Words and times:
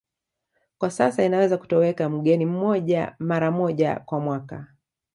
Kwa 0.77 0.91
sasa 0.91 1.23
inaweza 1.25 1.57
kutoweka 1.57 2.09
mgeni 2.09 2.45
mmoja 2.45 3.15
mara 3.19 3.51
moja 3.51 3.95
kwa 3.99 4.19
mwaka 4.19 4.67